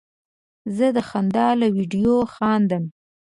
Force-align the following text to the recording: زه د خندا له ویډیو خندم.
زه 0.75 0.87
د 0.95 0.97
خندا 1.09 1.47
له 1.61 1.67
ویډیو 1.75 2.15
خندم. 2.33 2.83